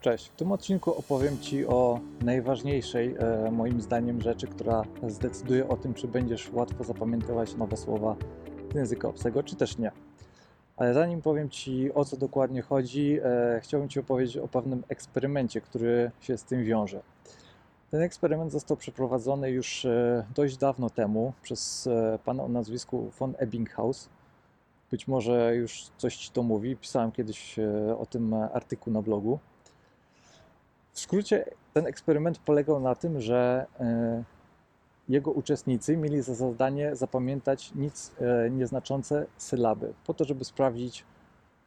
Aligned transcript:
Cześć, 0.00 0.28
w 0.28 0.36
tym 0.36 0.52
odcinku 0.52 0.98
opowiem 0.98 1.40
Ci 1.40 1.66
o 1.66 2.00
najważniejszej, 2.22 3.14
e, 3.18 3.50
moim 3.50 3.80
zdaniem, 3.80 4.20
rzeczy, 4.20 4.46
która 4.46 4.82
zdecyduje 5.08 5.68
o 5.68 5.76
tym, 5.76 5.94
czy 5.94 6.08
będziesz 6.08 6.52
łatwo 6.52 6.84
zapamiętywać 6.84 7.54
nowe 7.54 7.76
słowa 7.76 8.16
z 8.72 8.74
języka 8.74 9.08
obcego, 9.08 9.42
czy 9.42 9.56
też 9.56 9.78
nie. 9.78 9.92
Ale 10.76 10.94
zanim 10.94 11.22
powiem 11.22 11.50
Ci 11.50 11.94
o 11.94 12.04
co 12.04 12.16
dokładnie 12.16 12.62
chodzi, 12.62 13.18
e, 13.24 13.60
chciałbym 13.62 13.88
Ci 13.88 14.00
opowiedzieć 14.00 14.36
o 14.36 14.48
pewnym 14.48 14.82
eksperymencie, 14.88 15.60
który 15.60 16.10
się 16.20 16.38
z 16.38 16.44
tym 16.44 16.64
wiąże. 16.64 17.02
Ten 17.90 18.02
eksperyment 18.02 18.52
został 18.52 18.76
przeprowadzony 18.76 19.50
już 19.50 19.84
e, 19.84 20.24
dość 20.34 20.56
dawno 20.56 20.90
temu 20.90 21.32
przez 21.42 21.86
e, 21.86 22.18
pana 22.24 22.42
o 22.42 22.48
nazwisku 22.48 23.10
von 23.18 23.34
Ebbinghaus. 23.38 24.08
Być 24.90 25.08
może 25.08 25.56
już 25.56 25.86
coś 25.96 26.16
Ci 26.16 26.30
to 26.30 26.42
mówi, 26.42 26.76
pisałem 26.76 27.12
kiedyś 27.12 27.58
e, 27.58 27.98
o 27.98 28.06
tym 28.06 28.34
artykuł 28.34 28.92
na 28.92 29.02
blogu. 29.02 29.38
W 30.98 31.00
skrócie, 31.00 31.44
ten 31.74 31.86
eksperyment 31.86 32.38
polegał 32.38 32.80
na 32.80 32.94
tym, 32.94 33.20
że 33.20 33.66
e, 33.80 34.24
jego 35.08 35.30
uczestnicy 35.30 35.96
mieli 35.96 36.22
za 36.22 36.34
zadanie 36.34 36.96
zapamiętać 36.96 37.74
nic 37.74 38.12
e, 38.20 38.50
nieznaczące 38.50 39.26
sylaby, 39.36 39.94
po 40.06 40.14
to, 40.14 40.24
żeby 40.24 40.44
sprawdzić, 40.44 41.04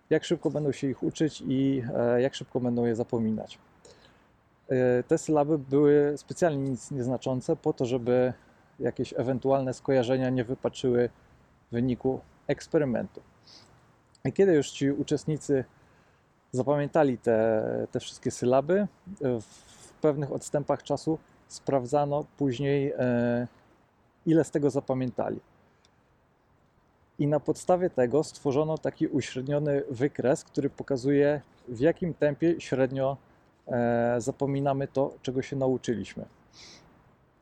jak 0.09 0.23
szybko 0.23 0.49
będą 0.49 0.71
się 0.71 0.87
ich 0.87 1.03
uczyć 1.03 1.43
i 1.47 1.83
e, 1.95 2.21
jak 2.21 2.35
szybko 2.35 2.59
będą 2.59 2.85
je 2.85 2.95
zapominać. 2.95 3.59
Te 5.07 5.17
sylaby 5.17 5.57
były 5.57 6.13
specjalnie 6.17 6.69
nic 6.69 6.91
nieznaczące, 6.91 7.55
po 7.55 7.73
to, 7.73 7.85
żeby 7.85 8.33
jakieś 8.79 9.13
ewentualne 9.17 9.73
skojarzenia 9.73 10.29
nie 10.29 10.43
wypaczyły 10.43 11.09
w 11.69 11.71
wyniku 11.71 12.19
eksperymentu. 12.47 13.21
I 14.25 14.33
kiedy 14.33 14.53
już 14.53 14.71
ci 14.71 14.91
uczestnicy 14.91 15.65
zapamiętali 16.51 17.17
te, 17.17 17.87
te 17.91 17.99
wszystkie 17.99 18.31
sylaby. 18.31 18.87
W 19.21 19.93
pewnych 20.01 20.31
odstępach 20.31 20.83
czasu 20.83 21.17
sprawdzano 21.47 22.25
później, 22.37 22.93
e, 22.97 23.47
ile 24.25 24.43
z 24.43 24.51
tego 24.51 24.69
zapamiętali. 24.69 25.39
I 27.19 27.27
na 27.27 27.39
podstawie 27.39 27.89
tego 27.89 28.23
stworzono 28.23 28.77
taki 28.77 29.07
uśredniony 29.07 29.83
wykres, 29.89 30.43
który 30.43 30.69
pokazuje, 30.69 31.41
w 31.67 31.79
jakim 31.79 32.13
tempie 32.13 32.61
średnio 32.61 33.17
e, 33.67 34.15
zapominamy 34.17 34.87
to, 34.87 35.13
czego 35.21 35.41
się 35.41 35.55
nauczyliśmy. 35.55 36.25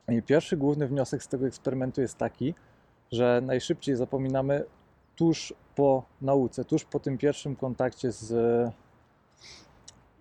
I 0.08 0.22
pierwszy 0.22 0.56
główny 0.56 0.86
wniosek 0.86 1.22
z 1.22 1.28
tego 1.28 1.46
eksperymentu 1.46 2.00
jest 2.00 2.18
taki, 2.18 2.54
że 3.12 3.40
najszybciej 3.44 3.96
zapominamy 3.96 4.64
tuż 5.16 5.54
po 5.74 6.02
nauce, 6.22 6.64
tuż 6.64 6.84
po 6.84 7.00
tym 7.00 7.18
pierwszym 7.18 7.56
kontakcie 7.56 8.12
z, 8.12 8.32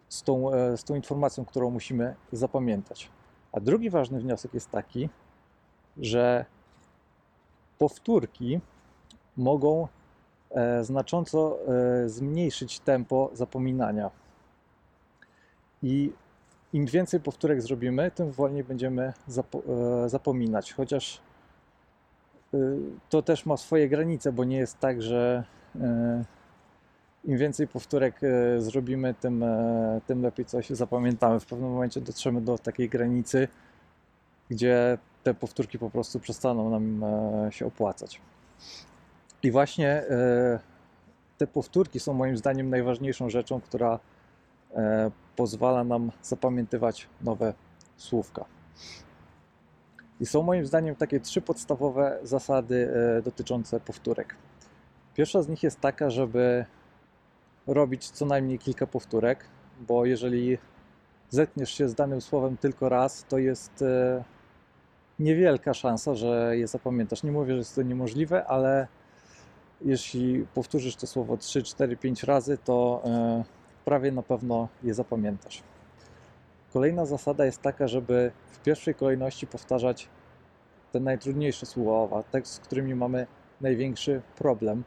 z, 0.09 0.23
tą, 0.23 0.53
e, 0.53 0.77
z 0.77 0.83
tą 0.83 0.95
informacją, 0.95 1.45
którą 1.45 1.69
musimy 1.69 2.15
zapamiętać. 2.31 3.09
A 3.51 3.59
drugi 3.59 3.89
ważny 3.89 4.19
wniosek 4.19 4.53
jest 4.53 4.71
taki, 4.71 5.09
że 5.97 6.45
powtórki 7.77 8.59
mogą 9.37 9.87
e, 10.51 10.83
znacząco 10.83 11.57
e, 11.67 12.09
zmniejszyć 12.09 12.79
tempo 12.79 13.29
zapominania. 13.33 14.11
I 15.83 16.13
im 16.73 16.85
więcej 16.85 17.19
powtórek 17.19 17.61
zrobimy, 17.61 18.11
tym 18.11 18.31
wolniej 18.31 18.63
będziemy 18.63 19.13
zapo- 19.29 20.09
zapominać. 20.09 20.73
Chociaż 20.73 21.21
to 23.09 23.21
też 23.21 23.45
ma 23.45 23.57
swoje 23.57 23.89
granice, 23.89 24.31
bo 24.31 24.43
nie 24.43 24.57
jest 24.57 24.79
tak, 24.79 25.01
że 25.01 25.43
im 27.23 27.37
więcej 27.37 27.67
powtórek 27.67 28.21
e, 28.23 28.61
zrobimy, 28.61 29.13
tym, 29.13 29.43
e, 29.43 30.01
tym 30.07 30.21
lepiej 30.21 30.45
coś 30.45 30.69
zapamiętamy. 30.69 31.39
W 31.39 31.45
pewnym 31.45 31.71
momencie 31.71 32.01
dotrzemy 32.01 32.41
do 32.41 32.57
takiej 32.57 32.89
granicy, 32.89 33.47
gdzie 34.49 34.97
te 35.23 35.33
powtórki 35.33 35.79
po 35.79 35.89
prostu 35.89 36.19
przestaną 36.19 36.69
nam 36.69 37.03
e, 37.03 37.51
się 37.51 37.65
opłacać. 37.65 38.21
I 39.43 39.51
właśnie 39.51 40.03
te 41.37 41.47
powtórki 41.47 41.99
są 41.99 42.13
moim 42.13 42.37
zdaniem 42.37 42.69
najważniejszą 42.69 43.29
rzeczą, 43.29 43.61
która 43.61 43.99
pozwala 45.35 45.83
nam 45.83 46.11
zapamiętywać 46.23 47.07
nowe 47.21 47.53
słówka. 47.97 48.45
I 50.19 50.25
są 50.25 50.43
moim 50.43 50.65
zdaniem 50.65 50.95
takie 50.95 51.19
trzy 51.19 51.41
podstawowe 51.41 52.19
zasady 52.23 52.93
dotyczące 53.23 53.79
powtórek. 53.79 54.35
Pierwsza 55.15 55.41
z 55.41 55.47
nich 55.47 55.63
jest 55.63 55.79
taka, 55.79 56.09
żeby 56.09 56.65
robić 57.73 58.09
co 58.09 58.25
najmniej 58.25 58.59
kilka 58.59 58.87
powtórek, 58.87 59.45
bo 59.87 60.05
jeżeli 60.05 60.57
zetniesz 61.29 61.71
się 61.71 61.89
z 61.89 61.95
danym 61.95 62.21
słowem 62.21 62.57
tylko 62.57 62.89
raz, 62.89 63.25
to 63.29 63.37
jest 63.37 63.81
e, 63.81 64.23
niewielka 65.19 65.73
szansa, 65.73 66.15
że 66.15 66.57
je 66.57 66.67
zapamiętasz. 66.67 67.23
Nie 67.23 67.31
mówię, 67.31 67.53
że 67.53 67.57
jest 67.57 67.75
to 67.75 67.81
niemożliwe, 67.81 68.45
ale 68.45 68.87
jeśli 69.81 70.45
powtórzysz 70.53 70.95
to 70.95 71.07
słowo 71.07 71.37
3, 71.37 71.63
4, 71.63 71.97
5 71.97 72.23
razy, 72.23 72.57
to 72.57 73.01
e, 73.05 73.43
prawie 73.85 74.11
na 74.11 74.23
pewno 74.23 74.67
je 74.83 74.93
zapamiętasz. 74.93 75.63
Kolejna 76.73 77.05
zasada 77.05 77.45
jest 77.45 77.61
taka, 77.61 77.87
żeby 77.87 78.31
w 78.51 78.59
pierwszej 78.59 78.95
kolejności 78.95 79.47
powtarzać 79.47 80.09
te 80.91 80.99
najtrudniejsze 80.99 81.65
słowa, 81.65 82.23
te, 82.23 82.45
z 82.45 82.59
którymi 82.59 82.95
mamy 82.95 83.27
największy 83.61 84.21
problem, 84.35 84.83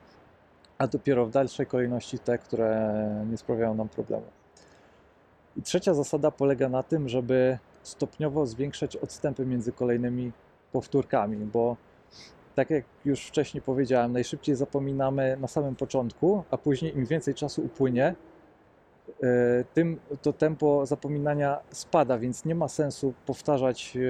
a 0.82 0.86
dopiero 0.86 1.26
w 1.26 1.30
dalszej 1.30 1.66
kolejności 1.66 2.18
te, 2.18 2.38
które 2.38 3.24
nie 3.30 3.36
sprawiają 3.36 3.74
nam 3.74 3.88
problemu. 3.88 4.26
I 5.56 5.62
trzecia 5.62 5.94
zasada 5.94 6.30
polega 6.30 6.68
na 6.68 6.82
tym, 6.82 7.08
żeby 7.08 7.58
stopniowo 7.82 8.46
zwiększać 8.46 8.96
odstępy 8.96 9.46
między 9.46 9.72
kolejnymi 9.72 10.32
powtórkami, 10.72 11.36
bo 11.36 11.76
tak 12.54 12.70
jak 12.70 12.84
już 13.04 13.26
wcześniej 13.26 13.62
powiedziałem, 13.62 14.12
najszybciej 14.12 14.56
zapominamy 14.56 15.36
na 15.40 15.48
samym 15.48 15.76
początku, 15.76 16.44
a 16.50 16.56
później 16.56 16.96
im 16.96 17.06
więcej 17.06 17.34
czasu 17.34 17.62
upłynie, 17.64 18.14
e, 19.22 19.64
tym 19.74 20.00
to 20.22 20.32
tempo 20.32 20.86
zapominania 20.86 21.58
spada, 21.70 22.18
więc 22.18 22.44
nie 22.44 22.54
ma 22.54 22.68
sensu 22.68 23.14
powtarzać 23.26 23.96
e, 23.96 24.00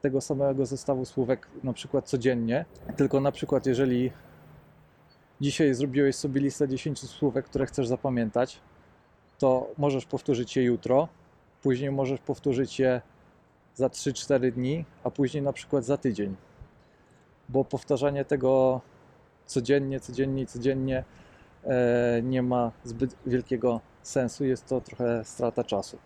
tego 0.00 0.20
samego 0.20 0.66
zestawu 0.66 1.04
słówek 1.04 1.48
na 1.64 1.72
przykład 1.72 2.08
codziennie, 2.08 2.64
tylko 2.96 3.20
na 3.20 3.32
przykład 3.32 3.66
jeżeli 3.66 4.12
dzisiaj 5.42 5.74
zrobiłeś 5.74 6.16
sobie 6.16 6.40
listę 6.40 6.68
10 6.68 7.00
słówek, 7.00 7.44
które 7.44 7.66
chcesz 7.66 7.86
zapamiętać, 7.86 8.60
to 9.38 9.70
możesz 9.78 10.06
powtórzyć 10.06 10.56
je 10.56 10.62
jutro, 10.62 11.08
później 11.62 11.90
możesz 11.90 12.20
powtórzyć 12.20 12.78
je 12.78 13.00
za 13.74 13.86
3-4 13.86 14.52
dni, 14.52 14.84
a 15.04 15.10
później 15.10 15.42
na 15.42 15.52
przykład 15.52 15.84
za 15.84 15.96
tydzień. 15.96 16.36
Bo 17.48 17.64
powtarzanie 17.64 18.24
tego 18.24 18.80
codziennie, 19.46 20.00
codziennie, 20.00 20.46
codziennie 20.46 21.04
e, 21.64 22.20
nie 22.22 22.42
ma 22.42 22.72
zbyt 22.84 23.16
wielkiego 23.26 23.80
sensu, 24.02 24.44
jest 24.44 24.66
to 24.66 24.80
trochę 24.80 25.24
strata 25.24 25.64
czasu. 25.64 25.98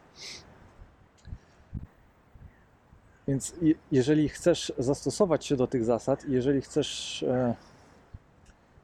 Więc 3.29 3.55
je- 3.63 3.75
jeżeli 3.93 4.29
chcesz 4.29 4.73
zastosować 4.79 5.47
się 5.47 5.57
do 5.57 5.67
tych 5.67 5.85
zasad, 5.85 6.25
jeżeli 6.29 6.61
chcesz 6.61 7.25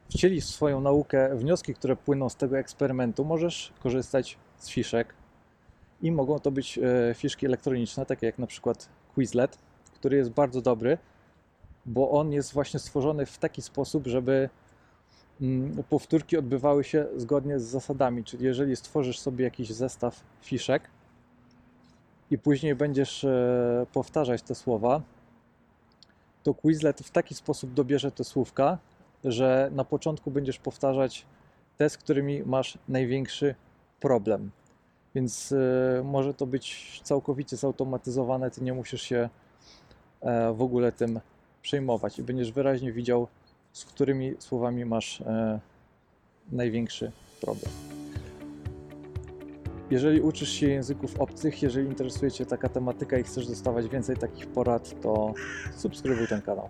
wcielić 0.09 0.43
w 0.43 0.47
swoją 0.47 0.81
naukę 0.81 1.35
wnioski, 1.35 1.73
które 1.73 1.95
płyną 1.95 2.29
z 2.29 2.35
tego 2.35 2.57
eksperymentu, 2.57 3.25
możesz 3.25 3.73
korzystać 3.83 4.37
z 4.57 4.69
fiszek 4.69 5.13
i 6.01 6.11
mogą 6.11 6.39
to 6.39 6.51
być 6.51 6.79
e, 6.79 7.13
fiszki 7.13 7.45
elektroniczne, 7.45 8.05
takie 8.05 8.25
jak 8.25 8.39
na 8.39 8.47
przykład 8.47 8.89
Quizlet, 9.13 9.57
który 9.93 10.17
jest 10.17 10.29
bardzo 10.29 10.61
dobry, 10.61 10.97
bo 11.85 12.11
on 12.11 12.31
jest 12.31 12.53
właśnie 12.53 12.79
stworzony 12.79 13.25
w 13.25 13.37
taki 13.37 13.61
sposób, 13.61 14.07
żeby 14.07 14.49
mm, 15.41 15.83
powtórki 15.89 16.37
odbywały 16.37 16.83
się 16.83 17.05
zgodnie 17.15 17.59
z 17.59 17.63
zasadami. 17.63 18.23
Czyli 18.23 18.45
jeżeli 18.45 18.75
stworzysz 18.75 19.19
sobie 19.19 19.45
jakiś 19.45 19.69
zestaw 19.69 20.23
fiszek 20.41 20.89
i 22.31 22.37
później 22.37 22.75
będziesz 22.75 23.23
e, 23.23 23.85
powtarzać 23.93 24.41
te 24.41 24.55
słowa, 24.55 25.01
to 26.43 26.53
Quizlet 26.53 26.99
w 26.99 27.11
taki 27.11 27.35
sposób 27.35 27.73
dobierze 27.73 28.11
te 28.11 28.23
słówka, 28.23 28.77
że 29.23 29.69
na 29.73 29.83
początku 29.83 30.31
będziesz 30.31 30.59
powtarzać 30.59 31.25
te, 31.77 31.89
z 31.89 31.97
którymi 31.97 32.43
masz 32.43 32.77
największy 32.87 33.55
problem. 33.99 34.51
Więc 35.15 35.51
e, 35.51 36.03
może 36.03 36.33
to 36.33 36.45
być 36.45 37.01
całkowicie 37.03 37.57
zautomatyzowane, 37.57 38.51
ty 38.51 38.63
nie 38.63 38.73
musisz 38.73 39.01
się 39.01 39.29
e, 40.21 40.53
w 40.53 40.61
ogóle 40.61 40.91
tym 40.91 41.19
przejmować 41.61 42.19
i 42.19 42.23
będziesz 42.23 42.51
wyraźnie 42.51 42.91
widział, 42.91 43.27
z 43.73 43.85
którymi 43.85 44.35
słowami 44.39 44.85
masz 44.85 45.21
e, 45.21 45.59
największy 46.51 47.11
problem. 47.41 47.71
Jeżeli 49.91 50.21
uczysz 50.21 50.49
się 50.49 50.67
języków 50.67 51.19
obcych, 51.19 51.61
jeżeli 51.61 51.87
interesuje 51.87 52.31
Cię 52.31 52.45
taka 52.45 52.69
tematyka 52.69 53.17
i 53.17 53.23
chcesz 53.23 53.47
dostawać 53.47 53.87
więcej 53.87 54.17
takich 54.17 54.47
porad, 54.47 55.01
to 55.01 55.33
subskrybuj 55.75 56.27
ten 56.27 56.41
kanał. 56.41 56.69